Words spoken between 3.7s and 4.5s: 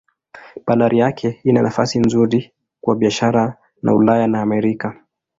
na Ulaya na